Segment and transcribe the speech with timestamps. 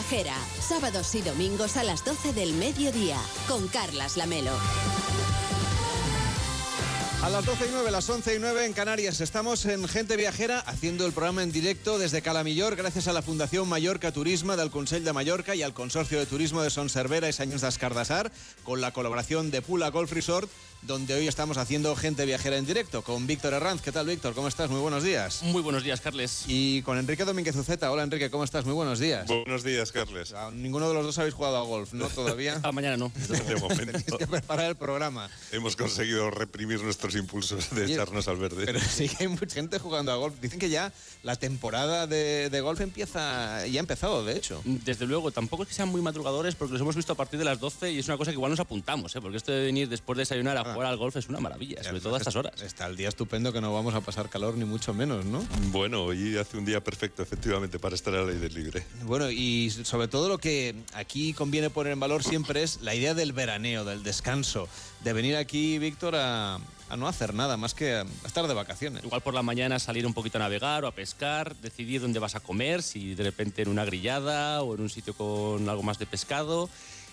[0.00, 0.36] Viajera,
[0.66, 4.52] sábados y domingos a las 12 del mediodía, con Carlas Lamelo.
[7.22, 9.20] A las 12 y 9, las 11 y 9 en Canarias.
[9.20, 13.68] Estamos en Gente Viajera haciendo el programa en directo desde Calamillor gracias a la Fundación
[13.68, 17.34] Mallorca Turismo del Consell de Mallorca y al Consorcio de Turismo de Son Cervera y
[17.34, 18.32] Saños de Ascardasar
[18.64, 20.50] con la colaboración de Pula Golf Resort
[20.82, 23.82] donde hoy estamos haciendo gente viajera en directo con Víctor Herranz.
[23.82, 24.34] ¿Qué tal, Víctor?
[24.34, 24.70] ¿Cómo estás?
[24.70, 25.42] Muy buenos días.
[25.42, 26.44] Muy buenos días, Carles.
[26.48, 27.90] Y con Enrique Domínguez Uceta.
[27.90, 28.64] Hola, Enrique, ¿cómo estás?
[28.64, 29.26] Muy buenos días.
[29.26, 30.34] Buenos días, Carles.
[30.54, 32.08] Ninguno de los dos habéis jugado a golf, ¿no?
[32.08, 32.60] Todavía.
[32.64, 33.12] ah, mañana no.
[33.28, 33.84] De momento.
[33.84, 35.28] Tenéis que preparar el programa.
[35.52, 38.64] Hemos conseguido reprimir nuestros impulsos de echarnos al verde.
[38.64, 40.40] Pero sí que hay mucha gente jugando a golf.
[40.40, 40.92] Dicen que ya
[41.22, 44.62] la temporada de, de golf empieza, ya ha empezado, de hecho.
[44.64, 47.44] Desde luego, tampoco es que sean muy madrugadores porque los hemos visto a partir de
[47.44, 49.20] las 12 y es una cosa que igual nos apuntamos, ¿eh?
[49.20, 50.69] porque esto de venir después de desayunar a.
[50.74, 52.60] jugar al golf es una maravilla, sobre todo a estas horas.
[52.62, 55.44] Está el día estupendo que no vamos a pasar calor ni mucho menos, ¿no?
[55.70, 58.84] Bueno, hoy hace un día perfecto, efectivamente, para estar al aire libre.
[59.02, 63.14] Bueno, y sobre todo lo que aquí conviene poner en valor siempre es la idea
[63.14, 64.68] del veraneo, del descanso,
[65.04, 66.56] de venir aquí, Víctor, a,
[66.90, 69.04] a no hacer nada más que a estar de vacaciones.
[69.04, 72.34] Igual por la mañana salir un poquito a navegar o a pescar, decidir dónde vas
[72.34, 75.98] a comer, si de repente en una grillada o en un sitio con algo más
[75.98, 76.68] de pescado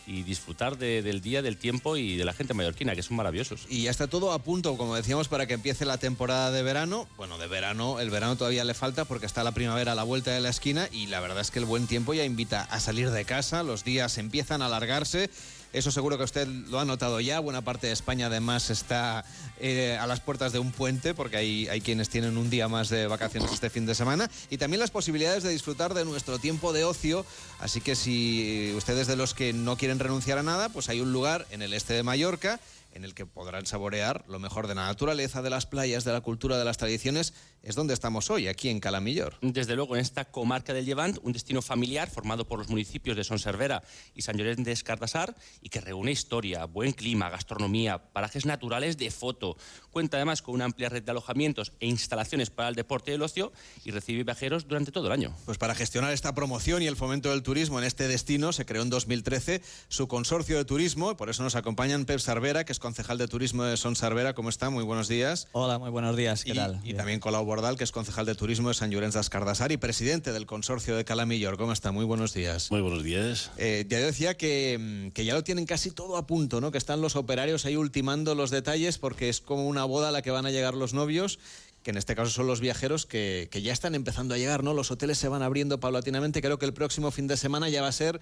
[0.08, 3.66] y disfrutar de- del día, del tiempo y de la gente mallorquina, que son maravillosos.
[3.70, 7.08] Y ya está todo a punto, como decíamos, para que empiece la temporada de verano.
[7.18, 10.32] Bueno, de verano, el verano todavía le falta porque está la primavera a la vuelta
[10.32, 13.12] de la esquina y la verdad es que el buen tiempo ya invita a salir
[13.12, 15.30] de casa, los días empiezan a alargarse.
[15.73, 17.40] Eso seguro que usted lo ha notado ya.
[17.40, 19.26] Buena parte de España además está
[19.60, 22.90] eh, a las puertas de un puente porque hay, hay quienes tienen un día más
[22.90, 24.30] de vacaciones este fin de semana.
[24.50, 27.26] Y también las posibilidades de disfrutar de nuestro tiempo de ocio.
[27.60, 31.12] Así que si ustedes de los que no quieren renunciar a nada, pues hay un
[31.12, 32.60] lugar en el este de Mallorca
[32.98, 36.22] en el que podrán saborear lo mejor de la naturaleza, de las playas, de la
[36.22, 39.36] cultura, de las tradiciones, es donde estamos hoy, aquí en Calamillor.
[39.42, 43.23] Desde luego, en esta comarca del Llevant, un destino familiar formado por los municipios de
[43.23, 43.84] Son Servera
[44.16, 49.12] y San Llorenç de Escardasar y que reúne historia, buen clima, gastronomía, parajes naturales de
[49.12, 49.58] foto.
[49.92, 53.22] Cuenta además con una amplia red de alojamientos e instalaciones para el deporte y el
[53.22, 53.52] ocio
[53.84, 55.36] y recibe viajeros durante todo el año.
[55.46, 58.82] Pues para gestionar esta promoción y el fomento del turismo en este destino se creó
[58.84, 62.80] en 2013 su consorcio de turismo, y por eso nos acompañan Pep Sarvera, que es
[62.80, 64.34] concejal de turismo de Son Sarvera.
[64.34, 64.70] ¿Cómo está?
[64.70, 65.48] Muy buenos días.
[65.52, 66.44] Hola, muy buenos días.
[66.44, 66.76] ¿Qué y, tal?
[66.78, 66.98] y Bien.
[66.98, 70.32] también Colau Bordal, que es concejal de turismo de San Llorenç de Escardasar y presidente
[70.32, 71.58] del consorcio de Calamillor.
[71.58, 71.92] ¿Cómo está?
[71.92, 72.70] Muy buenos días.
[72.70, 73.50] Muy buenos días.
[73.58, 76.72] Eh, ya decía que, mm, que ya lo tienen casi todo a punto, ¿no?
[76.72, 80.22] Que están los operarios ahí ultimando los detalles porque es como una boda a la
[80.22, 81.40] que van a llegar los novios
[81.82, 84.76] que en este caso son los viajeros que, que ya están empezando a llegar, ¿no?
[84.76, 86.44] Los hoteles se van abriendo paulatinamente.
[86.44, 88.22] Creo que el próximo fin de semana ya va a ser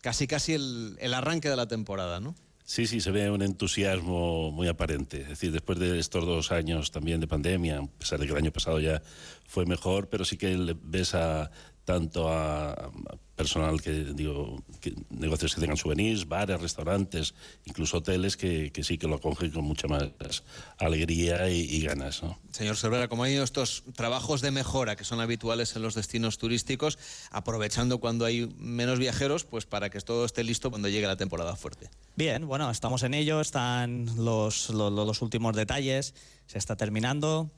[0.00, 2.34] casi casi el, el arranque de la temporada, ¿no?
[2.64, 5.22] Sí, sí, se ve un entusiasmo muy aparente.
[5.22, 8.38] Es decir, después de estos dos años también de pandemia, a pesar de que el
[8.38, 9.02] año pasado ya
[9.46, 11.50] fue mejor, pero sí que ves a
[11.84, 12.90] tanto a
[13.42, 18.98] personal que digo que, negocios que tengan souvenirs, bares, restaurantes, incluso hoteles que, que sí
[18.98, 20.42] que lo acogen con mucha más
[20.78, 22.38] alegría y, y ganas, ¿no?
[22.52, 26.98] Señor Cervera, como hay estos trabajos de mejora que son habituales en los destinos turísticos,
[27.30, 31.56] aprovechando cuando hay menos viajeros, pues para que todo esté listo cuando llegue la temporada
[31.56, 31.90] fuerte.
[32.16, 36.14] Bien, bueno, estamos en ello, están los, lo- lo- los últimos detalles,
[36.46, 37.50] se está terminando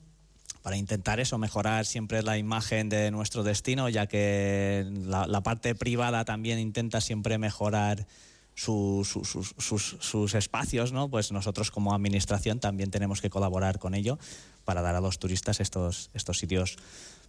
[0.65, 6.25] para intentar eso, mejorar siempre la imagen de nuestro destino, ya que la, parte privada
[6.25, 8.07] también intenta siempre mejorar
[8.55, 11.07] su- su- sus, sus- sus espacios, ¿no?
[11.07, 14.17] Pues nosotros como administración también tenemos que colaborar con ello
[14.63, 16.77] para dar a los turistas estos, estos sitios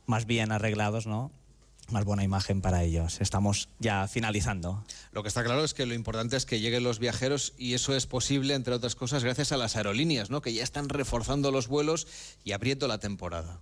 [0.07, 1.31] más bien arreglados, ¿no?
[1.91, 3.21] Más buena imagen para ellos.
[3.21, 4.85] Estamos ya finalizando.
[5.13, 7.95] Lo que está claro es que lo importante es que lleguen los viajeros y eso
[7.95, 10.43] es posible, entre otras cosas, gracias a las aerolíneas, ¿no?
[10.43, 12.09] que ya están reforzando los vuelos
[12.43, 13.61] y abriendo la temporada.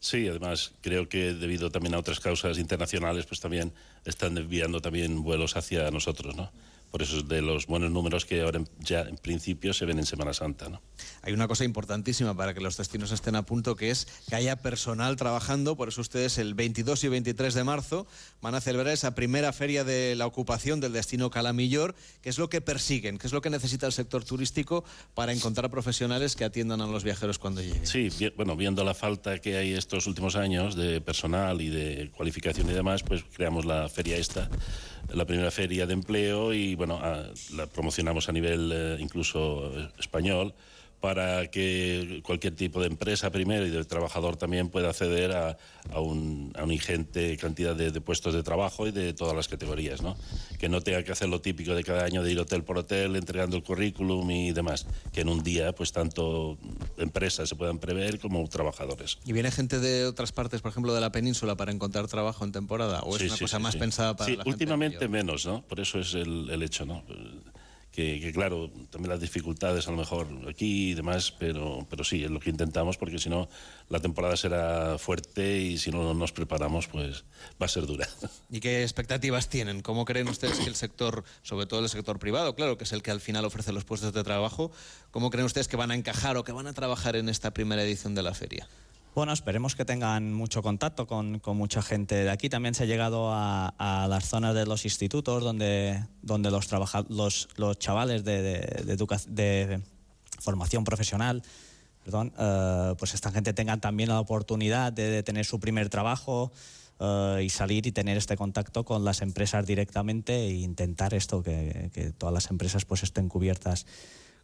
[0.00, 3.72] Sí, además creo que debido también a otras causas internacionales, pues también
[4.04, 6.50] están enviando también vuelos hacia nosotros, ¿no?
[6.90, 9.98] Por eso es de los buenos números que ahora en- ya en principio se ven
[9.98, 10.80] en Semana Santa, ¿no?
[11.22, 14.56] Hay una cosa importantísima para que los destinos estén a punto, que es que haya
[14.56, 15.76] personal trabajando.
[15.76, 18.06] Por eso ustedes el 22 y 23 de marzo
[18.40, 21.94] van a celebrar esa primera feria de la ocupación del destino Calamillor.
[22.22, 23.18] ¿Qué es lo que persiguen?
[23.18, 27.04] ¿Qué es lo que necesita el sector turístico para encontrar profesionales que atiendan a los
[27.04, 27.86] viajeros cuando lleguen?
[27.86, 32.68] Sí, bueno, viendo la falta que hay estos últimos años de personal y de cualificación
[32.70, 34.48] y demás, pues creamos la feria esta,
[35.12, 39.88] la primera feria de empleo y bueno, a- la promocionamos a nivel eh, incluso eh,
[39.98, 40.54] español
[41.00, 45.56] para que cualquier tipo de empresa primero y de trabajador también pueda acceder a,
[45.92, 49.48] a, un, a una ingente cantidad de, de, puestos de trabajo y de todas las
[49.48, 50.16] categorías, ¿no?
[50.58, 53.16] Que no tenga que hacer lo típico de cada año de ir hotel por hotel
[53.16, 56.58] entregando el currículum y demás, que en un día pues tanto
[56.96, 59.18] empresas se puedan prever como trabajadores.
[59.24, 62.52] ¿Y viene gente de otras partes, por ejemplo, de la península para encontrar trabajo en
[62.52, 63.00] temporada?
[63.02, 65.62] ¿O es sí, una sí, cosa sí, más pensada para Sí, la últimamente menos, ¿no?
[65.62, 67.04] Por eso es el, el hecho, ¿no?
[67.92, 72.30] Que, claro, también las dificultades a lo mejor aquí y demás, pero, pero sí, es
[72.30, 73.48] lo que intentamos porque si no
[73.88, 77.24] la temporada será fuerte y si no nos preparamos pues
[77.60, 78.08] va a ser dura.
[78.50, 79.80] ¿Y qué expectativas tienen?
[79.80, 83.02] ¿Cómo creen ustedes que el sector, sobre todo el sector privado, claro, que es el
[83.02, 84.70] que al final ofrece los puestos de trabajo,
[85.10, 87.82] cómo creen ustedes que van a encajar o que van a trabajar en esta primera
[87.82, 88.68] edición de la feria?
[89.18, 92.48] Bueno, esperemos que tengan mucho contacto con, con mucha gente de aquí.
[92.48, 97.04] También se ha llegado a, a las zonas de los institutos donde, donde los, trabaja,
[97.08, 99.82] los, los chavales de, de, de, de
[100.38, 101.42] formación profesional,
[102.04, 106.52] perdón, eh, pues esta gente tengan también la oportunidad de, de tener su primer trabajo
[107.00, 111.90] eh, y salir y tener este contacto con las empresas directamente e intentar esto, que,
[111.92, 113.84] que todas las empresas pues estén cubiertas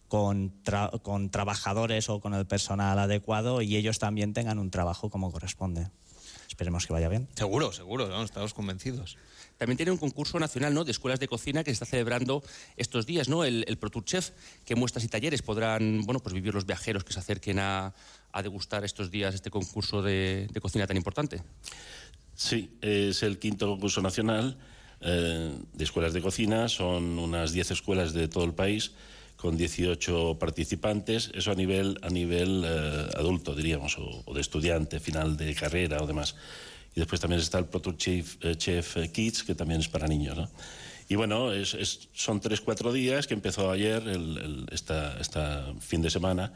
[0.09, 5.11] con, tra- con trabajadores o con el personal adecuado y ellos también tengan un trabajo
[5.11, 5.89] como corresponde.
[6.49, 7.29] Esperemos que vaya bien.
[7.35, 8.23] Seguro, seguro, ¿no?
[8.23, 9.17] estamos convencidos.
[9.59, 10.85] También tiene un concurso nacional ¿no?
[10.85, 12.43] de escuelas de cocina que se está celebrando
[12.77, 13.45] estos días, ¿no?
[13.45, 14.31] El, el Chef,
[14.65, 17.95] que muestras y talleres podrán bueno, pues vivir los viajeros que se acerquen a,
[18.33, 21.43] a degustar estos días este concurso de, de cocina tan importante.
[22.35, 24.59] Sí, es el quinto concurso nacional
[25.01, 26.69] eh, de escuelas de cocina.
[26.69, 28.93] Son unas 10 escuelas de todo el país
[29.37, 31.31] con 18 participantes.
[31.35, 36.07] Eso a nivel, a nivel eh, adulto, diríamos, o, de estudiante, final de carrera o
[36.07, 36.37] demás.
[36.95, 40.07] Y después también está el Pro Tour Chef, eh, Chef Kids, que también es para
[40.07, 40.37] niños.
[40.37, 40.51] ¿no?
[41.09, 46.53] Y bueno, es, son tres, cuatro días que empezó ayer, el, el, fin de semana.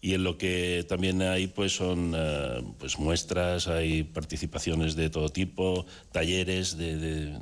[0.00, 5.28] Y en lo que también hay pues son uh, pues muestras, hay participaciones de todo
[5.28, 7.38] tipo, talleres de,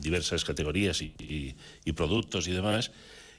[0.00, 1.56] diversas categorías y,
[1.96, 2.92] productos y demás.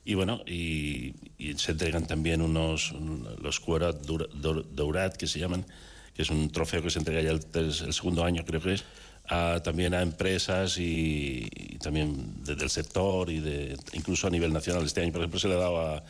[0.05, 2.93] Y bueno, y, y, se entregan también unos,
[3.41, 5.65] los Cuerat Dourat, que se llaman,
[6.13, 8.83] que es un trofeo que se entrega ya el, segundo año, creo que es,
[9.29, 14.51] a, también a empresas y, y también de, del sector y de, incluso a nivel
[14.51, 14.83] nacional.
[14.83, 16.03] Este año, por ejemplo, se le ha dado a,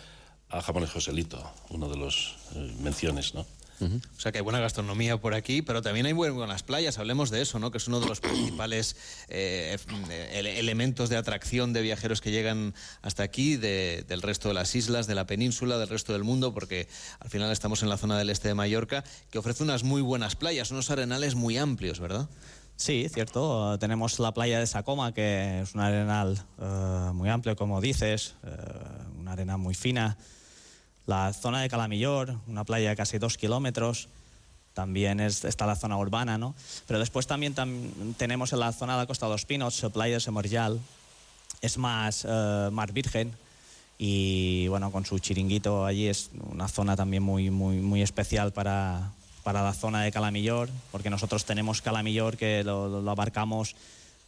[0.50, 3.46] a Jamones Joselito, uno de los eh, menciones, ¿no?
[3.80, 4.02] Uh -huh.
[4.18, 7.42] O sea que hay buena gastronomía por aquí, pero también hay buenas playas, hablemos de
[7.42, 7.72] eso, ¿no?
[7.72, 8.96] Que es uno de los principales
[9.28, 9.78] eh,
[10.34, 15.08] elementos de atracción de viajeros que llegan hasta aquí, de, del resto de las islas,
[15.08, 16.88] de la península, del resto del mundo, porque
[17.20, 20.36] al final estamos en la zona del este de Mallorca, que ofrece unas muy buenas
[20.36, 22.30] playas, unos arenales muy amplios, ¿verdad?
[22.76, 23.78] Sí, cierto.
[23.80, 28.36] Tenemos la playa de Sacoma, que es un arenal uh, muy amplio, como dices,
[29.20, 30.18] una arena muy fina.
[31.06, 34.08] La zona de Calamillor, una playa de casi dos kilómetros.
[34.74, 36.56] También es, está la zona urbana, ¿no?
[36.88, 40.16] Pero después también tam tenemos en la zona de la Costa de los Pinos, playa
[40.16, 40.80] de Semorjal.
[41.62, 43.34] Es más uh, mar virgen
[43.98, 49.12] y, bueno, con su chiringuito allí es una zona también muy, muy, muy especial para,
[49.44, 53.76] para la zona de Calamillor, porque nosotros tenemos Calamillor que lo, abarcamos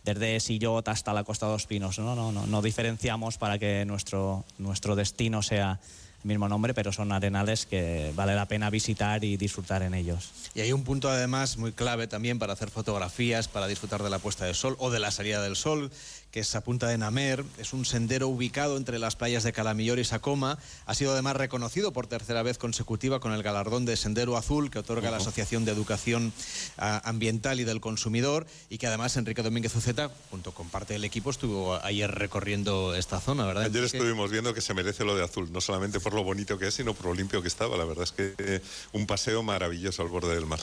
[0.04, 1.98] desde Sillot hasta la Costa de los Pinos.
[1.98, 5.80] No, no, no, no diferenciamos para que nuestro, nuestro destino sea
[6.26, 10.32] mismo nombre, pero son arenales que vale la pena visitar y disfrutar en ellos.
[10.54, 14.20] Y hay un punto además muy clave también para hacer fotografías, para disfrutar de la
[14.20, 15.92] puesta de sol o de la salida del sol,
[16.36, 17.46] que es a Punta de Namer.
[17.58, 20.60] Es un sendero ubicado entre las playas de Calamillor y Sacoma.
[20.86, 24.80] Ha sido además reconocido por tercera vez consecutiva con el galardón de Sendero Azul que
[24.80, 25.12] otorga uh -huh.
[25.12, 26.34] la Asociación de Educación
[26.76, 31.30] Ambiental y del Consumidor y que además Enrique Domínguez Uceta, junto con parte del equipo,
[31.30, 33.64] estuvo ayer recorriendo esta zona, ¿verdad?
[33.64, 36.68] Ayer estuvimos viendo que se merece lo de azul, no solamente por lo bonito que
[36.68, 37.78] es, sino por lo limpio que estaba.
[37.78, 38.62] La verdad es que
[38.92, 40.60] un paseo maravilloso al borde del mar.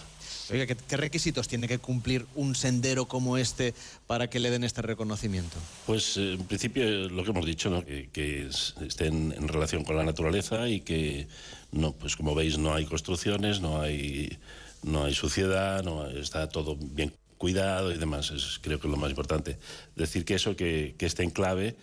[0.53, 3.73] Oiga, ¿qué, ¿qué, requisitos tiene que cumplir un sendero como este
[4.07, 5.57] para que le den este reconocimiento?
[5.87, 7.85] Pues eh, en principio lo que hemos dicho, ¿no?
[7.85, 8.49] que, que
[8.87, 11.27] estén en relación con la naturaleza y que,
[11.71, 14.39] no, pues como veis, no hay construcciones, no hay,
[14.83, 18.31] no hay suciedad, no está todo bien cuidado y demás.
[18.31, 19.59] Es, creo que es lo más importante.
[19.97, 21.77] Decir que eso, que, que este enclave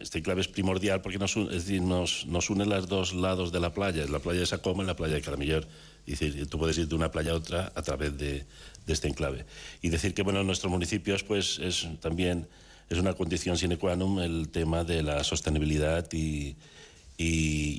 [0.00, 3.60] este enclave es primordial porque nos, es decir, nos, nos une los dos lados de
[3.60, 5.66] la playa, la playa de Sacoma y la playa de Caramillor.
[6.06, 8.44] Decir, tú puedes ir de una playa a otra a través de,
[8.86, 9.46] este enclave.
[9.80, 12.46] Y decir que bueno, en nuestros municipios pues es también
[12.90, 16.56] es una condición sine qua non el tema de la sostenibilidad y,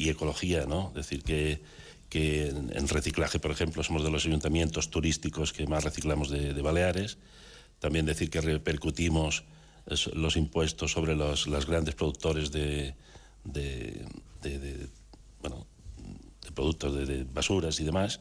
[0.10, 0.90] ecología, ¿no?
[0.96, 1.62] Es decir, que,
[2.10, 7.18] que en, reciclaje, por ejemplo, somos de los ayuntamientos turísticos que más reciclamos de, Baleares.
[7.80, 9.44] También decir que repercutimos
[10.14, 12.96] los impuestos sobre los, los grandes productores de,
[13.44, 14.06] de,
[14.42, 14.90] de,
[16.46, 18.20] de, productos de, de basuras y demás.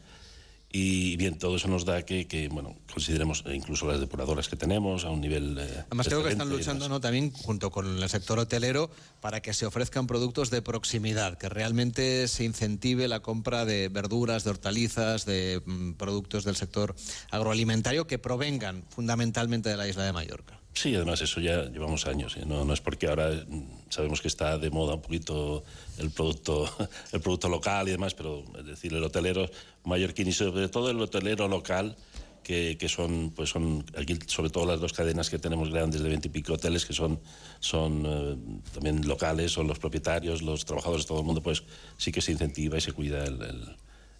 [0.77, 4.57] Y bien, todo eso nos da que, que, bueno, consideremos eh, incluso las depuradoras que
[4.57, 5.57] tenemos a un nivel.
[5.57, 6.89] Eh, Además, creo que están luchando.
[6.89, 7.01] ¿no?
[7.01, 8.91] también junto con el sector hotelero
[9.21, 14.43] para que se ofrezcan productos de proximidad, que realmente se incentive la compra de verduras,
[14.43, 16.97] de hortalizas, de mm, productos del sector
[17.31, 20.59] agroalimentario que provengan fundamentalmente de la isla de Mallorca.
[20.75, 22.37] Sí, además eso ya llevamos años.
[22.37, 22.43] ¿eh?
[22.47, 25.63] No, es porque ahora mm, sabemos que está de moda un poquito
[25.99, 26.69] el producto,
[27.13, 29.49] el producto local y demás, pero es decir, el hotelero
[29.85, 31.97] mallorquín y sobre todo el hotelero local,
[32.43, 36.09] que, que son, pues son aquí sobre todo las dos cadenas que tenemos grandes de
[36.11, 37.19] 20 y pico hoteles, que son,
[37.61, 38.37] son eh,
[38.75, 41.63] también locales, son los propietarios, los trabajadores, todo el mundo, pues
[41.97, 43.77] sí que se incentiva y se cuida el, el-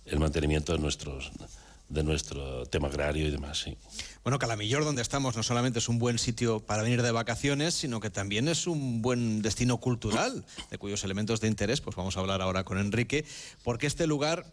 [0.07, 1.31] el mantenimiento de nuestros
[1.89, 3.77] de nuestro tema agrario y demás, sí.
[4.23, 8.01] Bueno, Calamillor, donde estamos, no solamente es un buen sitio para venir de vacaciones, sino
[8.01, 12.21] que también es un buen destino cultural, de cuyos elementos de interés, pues vamos a
[12.21, 13.27] hablar ahora con Enrique,
[13.63, 14.47] porque este lugar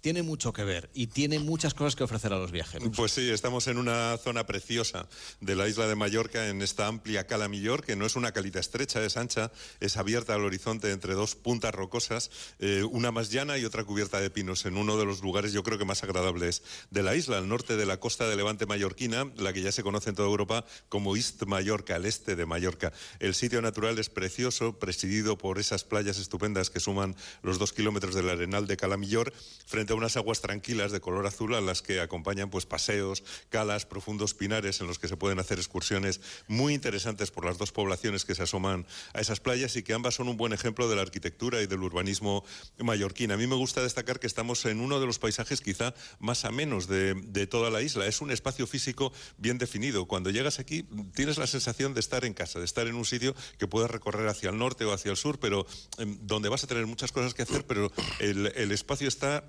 [0.00, 2.90] tiene mucho que ver y tiene muchas cosas que ofrecer a los viajeros.
[2.96, 5.08] Pues sí, estamos en una zona preciosa
[5.40, 8.60] de la isla de Mallorca, en esta amplia cala Millor, que no es una calita
[8.60, 9.50] estrecha, es ancha,
[9.80, 14.20] es abierta al horizonte entre dos puntas rocosas, eh, una más llana y otra cubierta
[14.20, 17.38] de pinos, en uno de los lugares yo creo que más agradables de la isla,
[17.38, 20.28] al norte de la costa de Levante mallorquina, la que ya se conoce en toda
[20.28, 22.92] Europa como East Mallorca, el este de Mallorca.
[23.18, 28.14] El sitio natural es precioso, presidido por esas playas estupendas que suman los dos kilómetros
[28.14, 29.32] del arenal de Calamillor,
[29.66, 33.86] frente a unas aguas tranquilas de color azul a las que acompañan pues paseos, calas,
[33.86, 38.24] profundos pinares en los que se pueden hacer excursiones muy interesantes por las dos poblaciones
[38.24, 41.02] que se asoman a esas playas y que ambas son un buen ejemplo de la
[41.02, 42.44] arquitectura y del urbanismo
[42.78, 43.32] mallorquín.
[43.32, 46.86] A mí me gusta destacar que estamos en uno de los paisajes quizá más amenos
[46.86, 48.06] de, de toda la isla.
[48.06, 50.06] Es un espacio físico bien definido.
[50.06, 53.34] Cuando llegas aquí tienes la sensación de estar en casa, de estar en un sitio
[53.58, 55.66] que puedes recorrer hacia el norte o hacia el sur, pero
[55.98, 57.90] em, donde vas a tener muchas cosas que hacer, pero
[58.20, 59.44] el, espacio está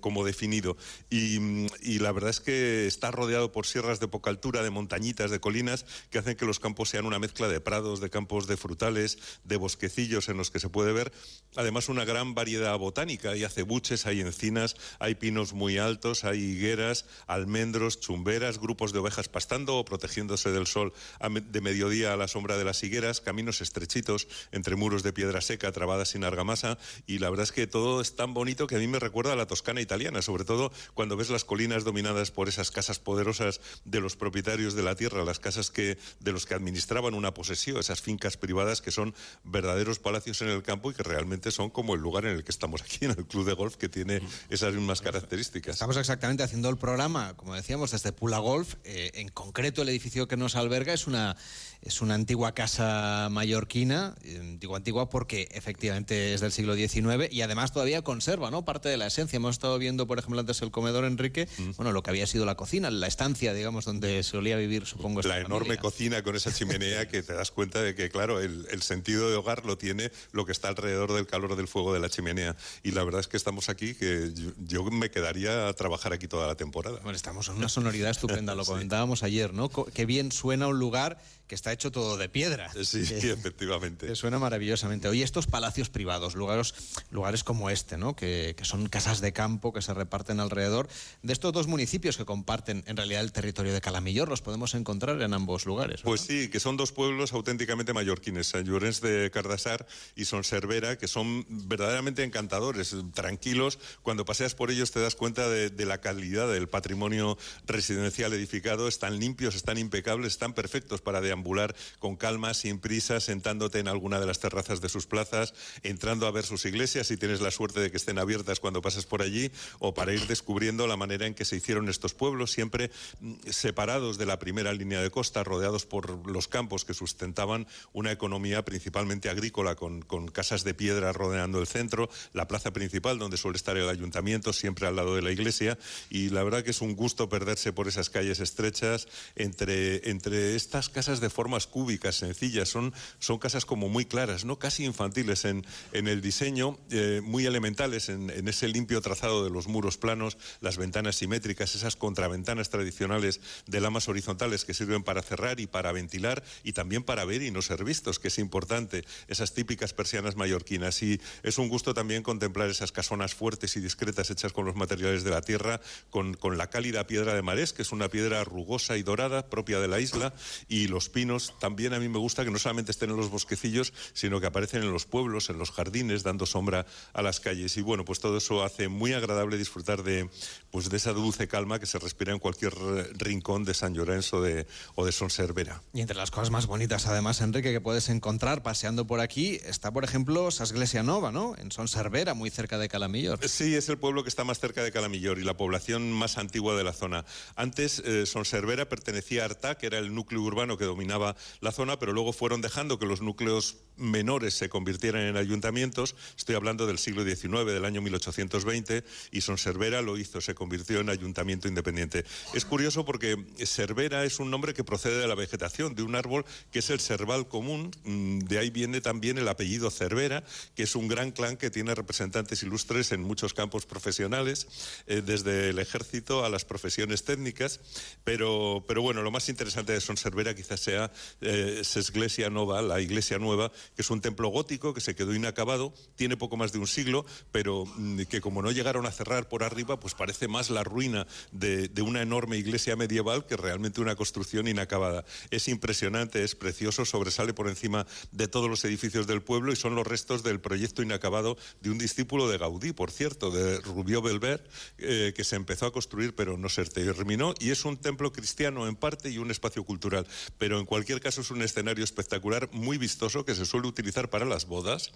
[0.00, 0.76] como definido.
[1.10, 4.70] Y, mm, y la verdad es que está rodeado por sierras de poca altura, de
[4.70, 8.46] montañitas, de colinas, que hacen que los campos sean una mezcla de prados, de campos
[8.46, 11.12] de frutales, de bosquecillos en los que se puede ver,
[11.56, 13.30] además, una gran variedad botánica.
[13.30, 19.28] Hay acebuches, hay encinas, hay pinos muy altos, hay higueras, almendros, chumberas, grupos de ovejas
[19.28, 24.28] pastando o protegiéndose del sol de mediodía a la sombra de las higueras, caminos estrechitos
[24.52, 26.78] entre muros de piedra seca trabadas sin argamasa.
[27.06, 29.36] Y la verdad es que todo es tan bonito que a mí me recuerda a
[29.36, 34.00] la Toscana italiana, sobre todo cuando ves las colinas dominadas por esas casas poderosas de
[34.00, 38.02] los propietarios de la tierra, las casas que de los que administraban una posesión, esas
[38.02, 42.00] fincas privadas que son verdaderos palacios en el campo y que realmente son como el
[42.00, 45.00] lugar en el que estamos aquí, en el club de golf, que tiene esas mismas
[45.00, 45.76] características.
[45.76, 48.74] Estamos exactamente haciendo el programa, como decíamos, desde Pula Golf.
[48.82, 51.36] Eh, en concreto, el edificio que nos alberga es una,
[51.80, 57.42] es una antigua casa mallorquina, eh, antigua, antigua porque efectivamente es del siglo XIX y
[57.42, 58.64] además todavía conserva ¿no?
[58.64, 59.38] parte de la esencia.
[59.44, 62.54] Hemos estado viendo, por ejemplo, antes el comedor Enrique, bueno, lo que había sido la
[62.54, 65.80] cocina, la estancia, digamos, donde solía vivir, supongo, la enorme familia.
[65.80, 69.36] cocina con esa chimenea que te das cuenta de que, claro, el, el sentido de
[69.36, 72.56] hogar lo tiene lo que está alrededor del calor del fuego de la chimenea.
[72.82, 76.26] Y la verdad es que estamos aquí, que yo, yo me quedaría a trabajar aquí
[76.26, 77.00] toda la temporada.
[77.02, 79.68] Bueno, estamos en una sonoridad estupenda, lo comentábamos ayer, ¿no?
[79.68, 82.70] Qué bien suena un lugar que está hecho todo de piedra.
[82.84, 84.06] Sí, Que- efectivamente.
[84.06, 85.08] que suena maravillosamente.
[85.08, 86.74] Oye, estos palacios privados, lugares,
[87.10, 88.16] lugares como este, ¿no?
[88.16, 90.88] Que, que son casas de campo que se reparten alrededor
[91.22, 95.20] de estos dos municipios que comparten en realidad el territorio de Calamillor, los podemos encontrar
[95.20, 95.96] en ambos lugares.
[95.96, 96.04] ¿verdad?
[96.04, 99.86] Pues sí, que son dos pueblos auténticamente mallorquines, San Llorenç de Cardasar
[100.16, 103.78] y Son Cervera, que son verdaderamente encantadores, tranquilos.
[104.02, 107.36] Cuando paseas por ellos te das cuenta de, de la calidad del patrimonio
[107.66, 108.88] residencial edificado.
[108.88, 114.20] Están limpios, están impecables, están perfectos para deambular con calma, sin prisa, sentándote en alguna
[114.20, 117.80] de las terrazas de sus plazas, entrando a ver sus iglesias si tienes la suerte
[117.80, 119.50] de que estén abiertas cuando pasas por allí,
[119.80, 124.16] o para ir descubriendo la manera en que se hicieron estos pueblos, siempre mm, separados
[124.16, 129.28] de la primera línea de costa, rodeados por los campos que sustentaban una economía principalmente
[129.28, 133.76] agrícola, con, con casas de piedra rodeando el centro, la plaza principal donde suele estar
[133.76, 135.78] el ayuntamiento, siempre al lado de la iglesia,
[136.10, 140.88] y la verdad que es un gusto perderse por esas calles estrechas entre, entre estas
[140.88, 144.58] casas de formas cúbicas, sencillas, son, son casas como muy claras, ¿no?
[144.58, 149.50] casi infantiles en, en el diseño, eh, muy elementales en, en ese limpio trazado de
[149.50, 155.22] los muros planos, las ventanas simétricas, esas contraventanas tradicionales de lamas horizontales que sirven para
[155.22, 159.04] cerrar y para ventilar y también para ver y no ser vistos, que es importante,
[159.28, 161.02] esas típicas persianas mallorquinas.
[161.02, 165.24] Y es un gusto también contemplar esas casonas fuertes y discretas hechas con los materiales
[165.24, 168.96] de la tierra, con, con la cálida piedra de Marés, que es una piedra rugosa
[168.96, 170.34] y dorada propia de la isla,
[170.68, 173.92] y los pinos también a mí me gusta que no solamente estén en los bosquecillos,
[174.12, 177.76] sino que aparecen en los pueblos, en los jardines, dando sombra a las calles.
[177.76, 180.28] Y bueno, pues todo eso hace muy agradable disfrutar de,
[180.70, 182.74] pues de esa dulce calma que se respira en cualquier
[183.16, 184.66] rincón de San Llorenzo de,
[184.96, 185.82] o de Son Cervera.
[185.92, 189.92] Y entre las cosas más bonitas, además, Enrique, que puedes encontrar paseando por aquí, está,
[189.92, 191.54] por ejemplo, Sasglesia Nova, ¿no?
[191.56, 193.38] En Son Cervera, muy cerca de Calamillor.
[193.48, 196.76] Sí, es el pueblo que está más cerca de Calamillor y la población más antigua
[196.76, 197.24] de la zona.
[197.54, 201.72] Antes, eh, Son Cervera pertenecía a Artá, que era el núcleo urbano que dominaba la
[201.72, 206.14] zona, pero luego fueron dejando que los núcleos menores se convirtieran en ayuntamientos.
[206.36, 211.00] Estoy hablando del siglo XIX, del año 1820, y Son Cervera lo hizo, se convirtió
[211.00, 212.24] en ayuntamiento independiente.
[212.52, 216.44] Es curioso porque Cervera es un nombre que procede de la vegetación, de un árbol
[216.70, 217.90] que es el cerval común.
[218.04, 221.94] Mm, de ahí viene también el apellido Cervera, que es un gran clan que tiene
[221.94, 224.66] representantes ilustres en muchos campos profesionales,
[225.06, 227.80] eh, desde el ejército a las profesiones técnicas.
[228.24, 233.00] Pero, pero bueno, lo más interesante de Son Cervera quizás sea eh, Sesglesia Nova, la
[233.00, 236.78] iglesia nueva, que es un templo gótico que se quedó inacabado, tiene poco más de
[236.78, 240.70] un siglo, pero mm, que como no llegaron a cerrar por arriba, pues parece más
[240.70, 245.24] la ruina de, de una enorme iglesia medieval que realmente una construcción inacabada.
[245.50, 249.94] Es impresionante, es precioso, sobresale por encima de todos los edificios del pueblo y son
[249.94, 254.62] los restos del proyecto inacabado de un discípulo de Gaudí, por cierto, de Rubio Belver,
[254.98, 258.86] eh, que se empezó a construir pero no se terminó y es un templo cristiano
[258.86, 260.26] en parte y un espacio cultural,
[260.58, 264.44] pero en cualquier caso es un escenario espectacular, muy vistoso, que se suele utilizar para
[264.44, 265.10] las bodas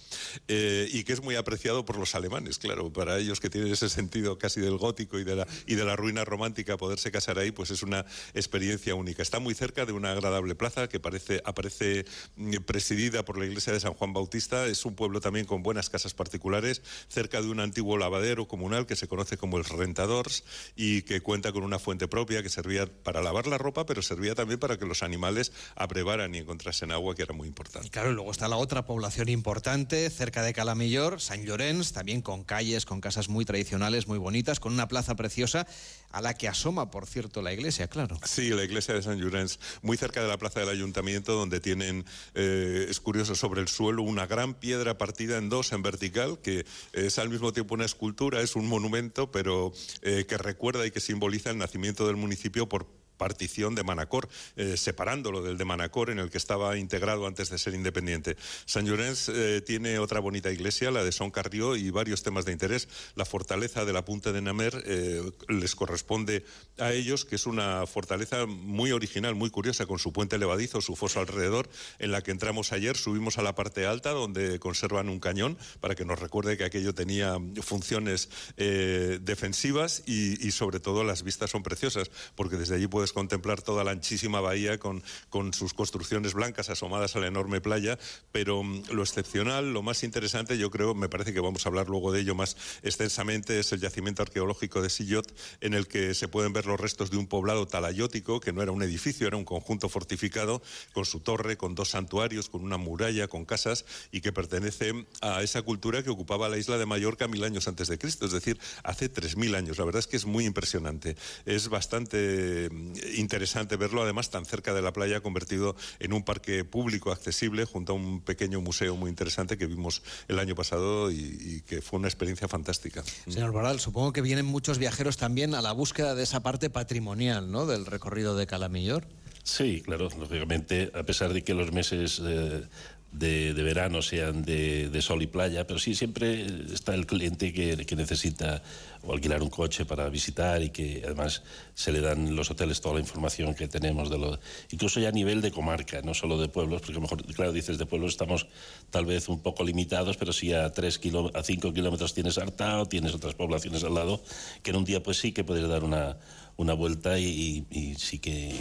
[0.48, 3.88] eh, y que es muy apreciado por los alemanes, claro, para ellos que tienen ese
[3.88, 7.52] sentido casi del gótico y de la, y de la ruina romántica, poderse casar ahí,
[7.52, 9.22] pues es una experiencia única.
[9.22, 13.72] Está muy cerca de una agradable plaza que parece, aparece mm, presidida por la iglesia
[13.72, 17.60] de San Juan Bautista, es un pueblo también con buenas casas particulares, cerca de un
[17.60, 20.42] antiguo lavadero comunal que se conoce como el Rentadors
[20.74, 24.34] y que cuenta con una fuente propia que servía para lavar la ropa, pero servía
[24.34, 27.86] también para que los animales abrevaran y encontrasen agua, que era muy importante.
[27.86, 32.44] Y claro, luego está la otra población importante, cerca de Calamillor, San Llorenç, también con
[32.44, 35.66] calles, con casas muy tradicionales, muy bonitas, con una plaza preciosa
[36.10, 38.18] a la que asoma, por cierto, la iglesia, claro.
[38.24, 42.04] Sí, la iglesia de San Llorenç, muy cerca de la plaza del ayuntamiento, donde tienen,
[42.34, 46.64] eh, es curioso, sobre el suelo una gran piedra partida en dos en vertical, que
[46.92, 51.00] es al mismo tiempo una escultura, es un monumento, pero eh, que recuerda y que
[51.00, 52.86] simboliza el nacimiento del municipio por
[53.18, 57.58] partición de Manacor, eh, separándolo del de Manacor en el que estaba integrado antes de
[57.58, 58.36] ser independiente.
[58.64, 62.52] San Llorenç eh, tiene otra bonita iglesia, la de Son Carrió, y varios temas de
[62.52, 62.88] interés.
[63.16, 66.44] La fortaleza de la Punta de Namer eh, les corresponde
[66.78, 70.96] a ellos, que es una fortaleza muy original, muy curiosa, con su puente levadizo, su
[70.96, 75.18] foso alrededor, en la que entramos ayer, subimos a la parte alta, donde conservan un
[75.18, 81.24] cañón, para que nos recuerde que aquello tenía funciones defensivas y, y sobre todo las
[81.24, 85.74] vistas son preciosas, porque desde allí puedes contemplar toda la anchísima bahía con, con sus
[85.74, 87.98] construcciones blancas asomadas a la enorme playa,
[88.32, 91.88] pero mm, lo excepcional, lo más interesante, yo creo, me parece que vamos a hablar
[91.88, 96.28] luego de ello más extensamente, es el yacimiento arqueológico de Sillot, en el que se
[96.28, 99.44] pueden ver los restos de un poblado talayótico, que no era un edificio, era un
[99.44, 104.32] conjunto fortificado, con su torre, con dos santuarios, con una muralla, con casas, y que
[104.32, 108.26] pertenece a esa cultura que ocupaba la isla de Mallorca mil años antes de Cristo,
[108.26, 109.78] es decir, hace tres mil años.
[109.78, 111.16] La verdad es que es muy impresionante.
[111.44, 116.64] Es bastante mm, interesante verlo, además tan cerca de la playa, convertido en un parque
[116.64, 121.62] público accesible junto a un pequeño museo muy interesante que vimos el año pasado y,
[121.66, 123.02] que fue una experiencia fantástica.
[123.28, 127.50] Señor Boral, supongo que vienen muchos viajeros también a la búsqueda de esa parte patrimonial,
[127.50, 127.66] ¿no?
[127.66, 129.06] Del recorrido de Calamillor.
[129.42, 132.64] Sí, claro, lógicamente, a pesar de que los meses eh,
[133.12, 138.62] de, verano sean de, sol y playa, pero sí siempre está el cliente que, necesita
[139.02, 141.42] o alquilar un coche para visitar y que además
[141.74, 144.38] se le dan los hoteles toda la información que tenemos de lo
[144.70, 147.86] incluso ya a nivel de comarca, no solo de pueblos, porque mejor, claro, dices de
[147.86, 148.46] pueblos estamos
[148.90, 151.00] tal vez un poco limitados, pero si a tres
[151.34, 154.22] a cinco kilómetros tienes Artao, tienes otras poblaciones al lado,
[154.62, 156.18] que en un día pues sí que puedes dar una,
[156.56, 158.52] una vuelta y, y sí que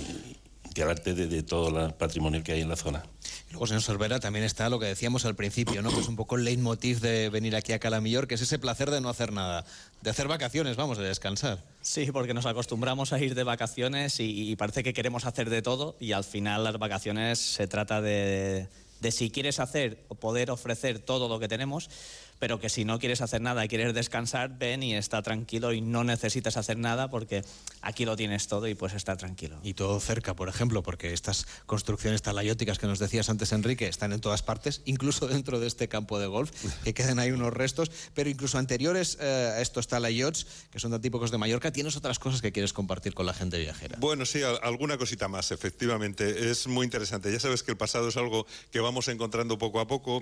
[0.84, 3.04] arte de, todo el patrimonio que hay en la zona.
[3.50, 5.90] Y luego, señor Solvera, también está lo que decíamos al principio, ¿no?
[5.90, 8.92] que es un poco el leitmotiv de venir aquí a Calamillor, que es ese placer
[8.92, 9.66] de no hacer nada,
[10.02, 11.64] de hacer vacaciones, vamos, de descansar.
[11.82, 15.96] Sí, porque nos acostumbramos a ir de vacaciones y, parece que queremos hacer de todo
[16.00, 18.68] y al final las vacaciones se trata de,
[19.00, 21.90] de si quieres hacer o poder ofrecer todo lo que tenemos,
[22.40, 25.82] pero que si no quieres hacer nada y quieres descansar, ven y está tranquilo y
[25.82, 27.44] no necesitas hacer nada porque
[27.82, 29.60] aquí lo tienes todo y puedes estar tranquilo.
[29.64, 34.14] Y todo cerca, por ejemplo, porque estas construcciones talayóticas que nos decías antes, Enrique, están
[34.14, 36.52] en todas partes, incluso dentro de este campo de golf,
[36.84, 41.02] que quedan ahí unos restos, pero incluso anteriores eh, a estos talayots, que son tan
[41.02, 43.98] típicos de Mallorca, tienes otras cosas que quieres compartir con la gente viajera.
[44.00, 46.52] Bueno, sí, alguna cosita más, efectivamente.
[46.52, 47.32] Es muy interesante.
[47.32, 50.22] Ya sabes que el pasado es algo que vamos encontrando poco a poco.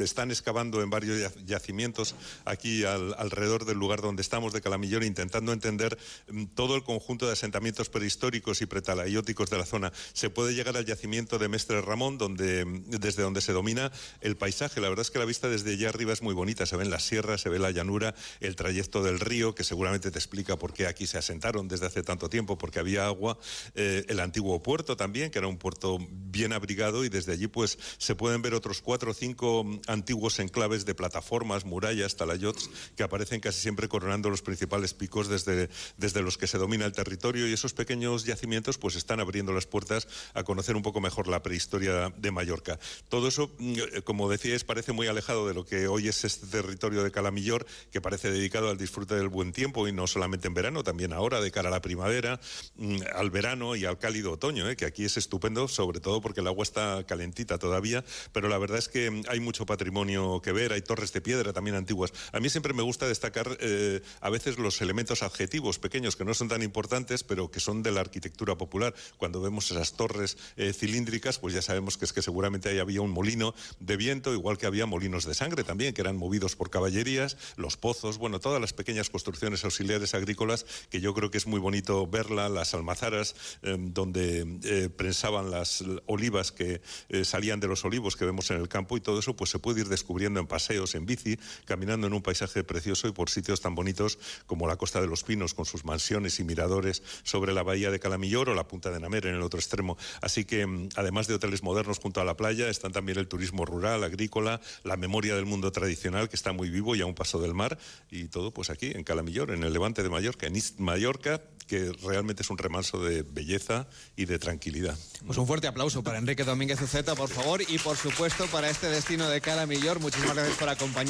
[0.00, 5.98] están excavando en varios yacimientos aquí alrededor del lugar donde estamos, de Calamillón, intentando entender
[6.28, 9.92] mm, todo el conjunto de asentamientos prehistóricos y pretalayóticos de la zona.
[10.12, 14.36] Se puede llegar al yacimiento de Mestre Ramón, donde, mm, desde donde se domina el
[14.36, 14.80] paisaje.
[14.80, 16.66] La verdad es que la vista desde allá arriba es muy bonita.
[16.66, 20.18] Se ven las sierras, se ve la llanura, el trayecto del río, que seguramente te
[20.18, 23.38] explica por qué aquí se asentaron desde hace tanto tiempo, porque había agua.
[23.74, 27.78] Eh, el antiguo puerto también, que era un puerto bien abrigado, y desde allí pues
[27.98, 30.94] se pueden ver otros cuatro o cinco mm, antiguos enclaves de
[31.34, 36.46] plataformas, murallas, talayots, que aparecen casi siempre coronando los principales picos desde, desde los que
[36.46, 40.76] se domina el territorio, y esos pequeños yacimientos pues están abriendo las puertas a conocer
[40.76, 42.78] un poco mejor la prehistoria de Mallorca.
[43.08, 47.02] Todo eso, mm, como decíais, parece muy alejado de lo que hoy es este territorio
[47.02, 50.84] de Calamillor, que parece dedicado al disfrute del buen tiempo, y no solamente en verano,
[50.84, 52.40] también ahora, de cara a la primavera,
[52.76, 54.76] mm, al verano y al cálido otoño, ¿eh?
[54.76, 58.78] que aquí es estupendo, sobre todo porque el agua está calentita todavía, pero la verdad
[58.78, 62.12] es que hay mucho patrimonio que ver, hay torres de piedra también antiguas.
[62.30, 66.34] A mí siempre me gusta destacar eh, a veces los elementos adjetivos pequeños que no
[66.34, 68.94] son tan importantes, pero que son de la arquitectura popular.
[69.16, 73.00] Cuando vemos esas torres eh, cilíndricas, pues ya sabemos que es que seguramente ahí había
[73.00, 76.70] un molino de viento, igual que había molinos de sangre también, que eran movidos por
[76.70, 81.48] caballerías, los pozos, bueno, todas las pequeñas construcciones auxiliares agrícolas, que yo creo que es
[81.48, 86.82] muy bonito verla, las almazaras, em, donde eh, prensaban las olivas que
[87.24, 89.80] salían de los olivos que vemos en el campo y todo eso pues se puede
[89.80, 93.74] ir descubriendo en paseos, en bici, caminando en un paisaje precioso y por sitios tan
[93.74, 97.90] bonitos como la Costa de los Pinos con sus mansiones y miradores sobre la bahía
[97.90, 99.96] de Calamillor o la Punta de Namer en el otro extremo.
[100.20, 103.64] Así que em, además de hoteles modernos junto a la playa están también el turismo
[103.64, 107.40] rural, agrícola, la memoria del mundo tradicional que está muy vivo y a un paso
[107.40, 107.78] del mar
[108.10, 111.92] y todo pues aquí en Calamillor, en el Levante de Mallorca, en East Mallorca que
[112.02, 114.96] realmente es un remanso de belleza y de tranquilidad.
[115.26, 118.88] Pues un fuerte aplauso para Enrique Domínguez Uceta, por favor, y por supuesto para este
[118.88, 120.00] destino de Calamillor.
[120.00, 121.03] Muchísimas gracias por acompañarnos.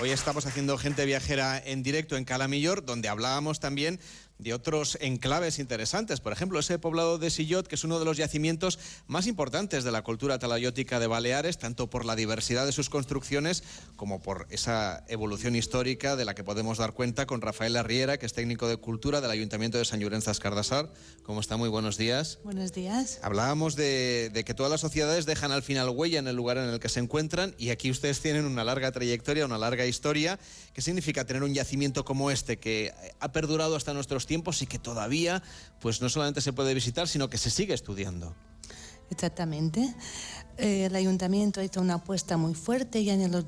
[0.00, 3.98] Hoy estamos haciendo gente viajera en directo en Calamillor, donde hablábamos también
[4.38, 6.20] de otros enclaves interesantes.
[6.20, 9.92] Por ejemplo, ese poblado de Sillot, que es uno de los yacimientos más importantes de
[9.92, 13.62] la cultura talayótica de Baleares, tanto por la diversidad de sus construcciones
[13.96, 18.26] como por esa evolución histórica de la que podemos dar cuenta con Rafael Arriera, que
[18.26, 20.90] es técnico de cultura del Ayuntamiento de San Llorenzas Cardasar.
[21.22, 21.56] ¿Cómo está?
[21.56, 22.38] Muy buenos días.
[22.44, 23.18] Buenos días.
[23.22, 26.68] Hablábamos de, de que todas las sociedades dejan al final huella en el lugar en
[26.68, 30.38] el que se encuentran y aquí ustedes tienen una larga trayectoria, una larga historia.
[30.74, 34.78] ¿Qué significa tener un yacimiento como este que ha perdurado hasta nuestros tiempos y que
[34.78, 35.42] todavía
[35.80, 38.34] pues no solamente se puede visitar, sino que se sigue estudiando.
[39.10, 39.94] Exactamente.
[40.58, 43.46] Eh, el ayuntamiento hizo una apuesta muy fuerte ya en el,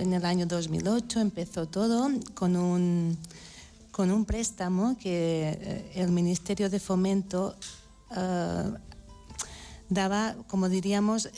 [0.00, 3.18] en el año 2008 empezó todo con un,
[3.90, 7.56] con un préstamo que eh, el Ministerio de Fomento
[8.16, 8.72] eh,
[9.88, 11.28] daba, como diríamos,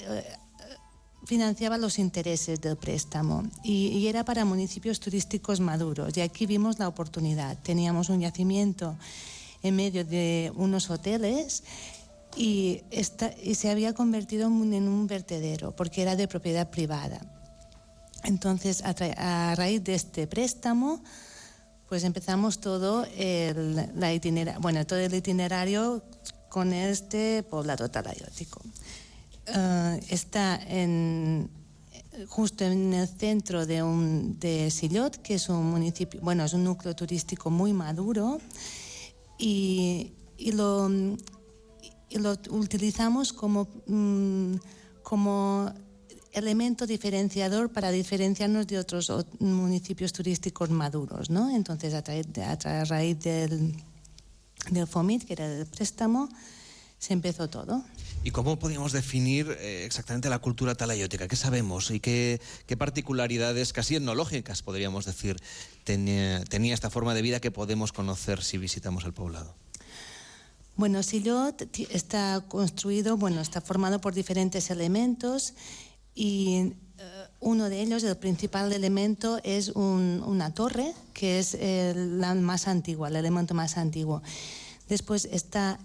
[1.26, 6.16] financiaba los intereses del préstamo y, era para municipios turísticos maduros.
[6.16, 7.58] Y aquí vimos la oportunidad.
[7.58, 8.96] Teníamos un yacimiento
[9.62, 11.64] en medio de unos hoteles
[12.36, 12.82] y,
[13.54, 17.20] se había convertido en un vertedero porque era de propiedad privada.
[18.22, 21.02] Entonces, a, raíz de este préstamo,
[21.88, 26.02] pues empezamos todo el, la bueno, todo el itinerario
[26.48, 28.60] con este poblado talayótico.
[29.46, 31.48] Eh, está en,
[32.28, 36.64] justo en el centro de, un, de Sillot, que es un municipio, bueno, es un
[36.64, 38.40] núcleo turístico muy maduro
[39.38, 40.12] y,
[40.52, 40.90] lo,
[42.50, 44.54] utilizamos como, mm,
[45.02, 45.72] como
[46.32, 51.54] elemento diferenciador para diferenciarnos de otros municipios turísticos maduros, ¿no?
[51.54, 53.74] Entonces, a, a, raíz del,
[54.70, 56.28] del FOMIT, que era el préstamo,
[56.98, 57.84] se empezó todo.
[58.24, 61.28] ¿Y cómo podríamos definir eh, exactamente la cultura talayótica?
[61.28, 62.40] ¿Qué sabemos y qué,
[62.76, 65.36] particularidades casi etnológicas, podríamos decir,
[65.84, 66.42] tenía,
[66.74, 69.54] esta forma de vida que podemos conocer si visitamos el poblado?
[70.76, 75.54] Bueno, Sillot está construido, bueno, está formado por diferentes elementos
[76.14, 82.66] y eh, uno de ellos, el principal elemento, es una torre, que es la más
[82.66, 84.22] antigua, el elemento más antiguo.
[84.88, 85.78] Después está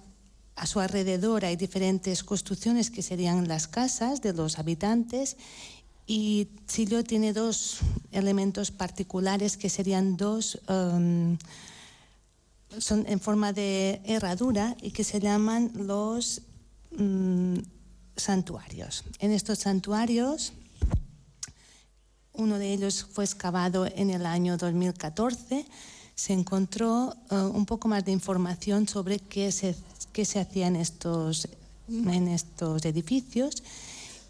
[0.62, 5.36] a su alrededor hay diferentes construcciones que serían las casas de los habitantes
[6.06, 7.80] Y Silio tiene dos
[8.12, 11.38] elementos particulares que serían dos, um,
[12.78, 16.42] son en forma de herradura y que se llaman los
[17.00, 17.56] um,
[18.18, 19.06] santuarios.
[19.20, 20.52] En estos santuarios,
[22.34, 25.66] uno de ellos fue excavado en el año 2014,
[26.22, 29.76] se encontró uh, un poco más de información sobre qué se,
[30.14, 31.48] qué se hacía en estos,
[31.90, 33.64] en estos edificios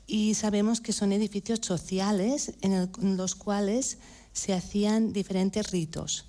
[0.08, 3.98] y sabemos que son edificios sociales en, el, en los cuales
[4.32, 6.24] se hacían diferentes ritos.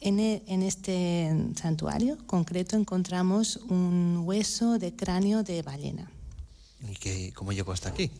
[0.00, 6.10] En, e, en, este santuario concreto encontramos un hueso de cráneo de ballena.
[6.90, 8.10] ¿Y qué, cómo llegó hasta aquí?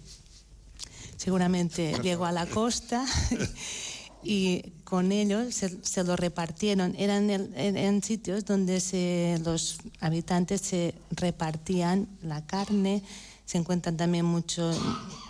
[1.16, 3.04] Seguramente llegó a la costa
[4.22, 6.94] y con ellos se, se lo repartieron.
[6.98, 13.02] Eran, el, eran sitios donde se, los habitantes se repartían la carne,
[13.44, 14.78] se encuentran también muchos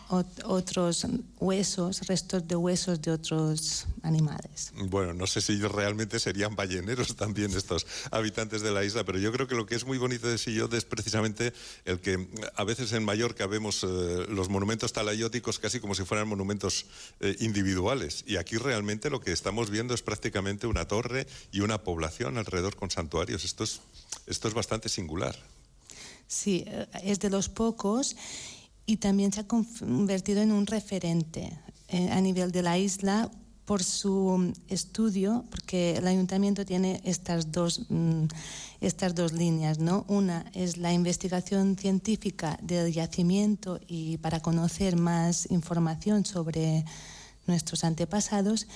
[0.09, 1.07] otros
[1.38, 4.73] huesos, restos de huesos de otros animales.
[4.75, 9.33] Bueno, no sé si realmente serían balleneros también estos habitantes de la isla, pero yo
[9.33, 11.53] creo que lo que es muy bonito de Sillot es precisamente
[11.85, 16.29] el que a veces en Mallorca vemos eh, los monumentos talayóticos casi como si fueran
[16.29, 16.87] monumentos
[17.21, 21.83] eh, individuales y aquí realmente lo que estamos viendo es prácticamente una torre y una
[21.85, 23.44] población alrededor con santuarios.
[23.44, 23.81] Esto es,
[24.27, 25.37] esto es bastante singular.
[26.27, 28.16] Sí, eh, es de los pocos
[28.88, 31.53] y también se ha convertido en un referente
[31.88, 33.31] eh, a nivel de la isla
[33.66, 38.24] por su estudio, porque el ayuntamiento tiene estas dos, mm,
[38.81, 39.79] estas dos líneas.
[39.79, 40.07] ¿no?
[40.09, 46.87] Una es la investigación científica del yacimiento y para conocer más información sobre
[47.46, 48.66] nuestros antepasados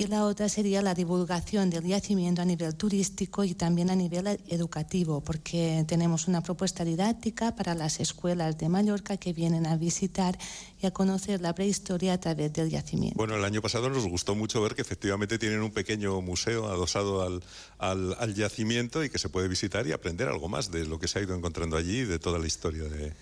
[0.00, 4.40] y la otra sería la divulgación del yacimiento a nivel turístico y también a nivel
[4.46, 10.38] educativo, porque tenemos una propuesta didáctica para las escuelas de Mallorca que vienen a visitar
[10.80, 13.16] y a conocer la prehistoria a través del yacimiento.
[13.16, 17.22] Bueno, el año pasado nos gustó mucho ver que efectivamente tienen un pequeño museo adosado
[17.22, 17.42] al,
[17.78, 21.08] al, al yacimiento y que se puede visitar y aprender algo más de lo que
[21.08, 23.14] se ha ido encontrando allí y de toda la historia de,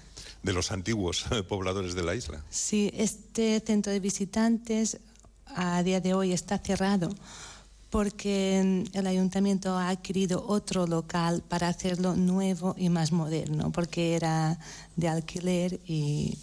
[0.42, 2.44] de los antiguos pobladores de la isla.
[2.50, 4.98] Sí, este centro de visitantes
[5.54, 7.10] a día de hoy está cerrado
[7.90, 14.58] porque el ayuntamiento ha adquirido otro local para hacerlo nuevo y más moderno, porque era
[14.96, 16.36] de alquiler y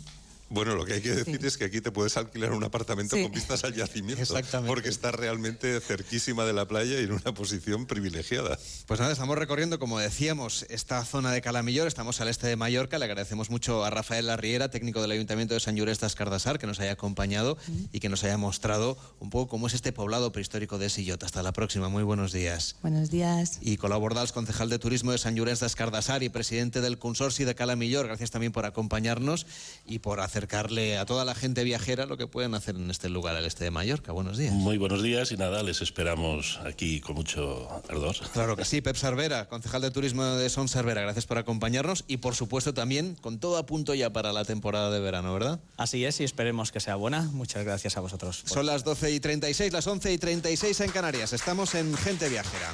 [0.54, 1.48] bueno, lo que hay que decir sí.
[1.48, 3.24] es que aquí te puedes alquilar un apartamento sí.
[3.24, 4.22] con vistas al yacimiento.
[4.22, 4.68] Exactamente.
[4.68, 8.60] Porque está realmente cerquísima de la playa y en una posición privilegiada.
[8.86, 11.88] Pues nada, estamos recorriendo, como decíamos, esta zona de Calamillor.
[11.88, 13.00] Estamos al este de Mallorca.
[13.00, 16.68] Le agradecemos mucho a Rafael Larriera, técnico del Ayuntamiento de San Llorés de Escardasar, que
[16.68, 17.86] nos haya acompañado mm.
[17.92, 21.26] y que nos haya mostrado un poco cómo es este poblado prehistórico de Sillota.
[21.26, 21.90] Hasta la próxima.
[21.90, 22.76] Muy buenos días.
[22.84, 23.58] Buenos días.
[23.62, 27.56] Y Colabordals, concejal de Turismo de San Llorés de Escardasar y presidente del Consorcio de
[27.56, 28.06] Calamillor.
[28.06, 29.48] Gracias también por acompañarnos
[29.88, 33.38] y por acercarle a toda la gente viajera lo que pueden hacer en este lugar,
[33.38, 34.12] al este de Mallorca.
[34.12, 34.52] Buenos días.
[34.52, 38.18] Muy buenos días y nada, les esperamos aquí con mucho ardor.
[38.34, 42.18] Claro que sí, Pep Cervera, concejal de turismo de Son Cervera, gracias por acompañarnos y
[42.18, 45.62] por supuesto también con todo a punto ya para la temporada de verano, ¿verdad?
[45.78, 47.22] Así es y esperemos que sea buena.
[47.22, 48.44] Muchas gracias a vosotros.
[48.46, 51.32] Son las 12 y 36, las 11 y 36 en Canarias.
[51.32, 52.70] Estamos en Gente Viajera.